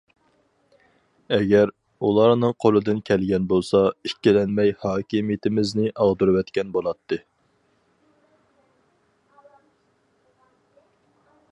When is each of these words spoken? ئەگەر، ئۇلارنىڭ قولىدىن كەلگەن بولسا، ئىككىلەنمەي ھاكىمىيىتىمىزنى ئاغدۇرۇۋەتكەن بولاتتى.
ئەگەر، 1.35 1.71
ئۇلارنىڭ 2.07 2.55
قولىدىن 2.65 3.03
كەلگەن 3.09 3.45
بولسا، 3.51 3.83
ئىككىلەنمەي 4.09 4.73
ھاكىمىيىتىمىزنى 4.87 5.87
ئاغدۇرۇۋەتكەن 5.91 6.73
بولاتتى. 6.79 7.23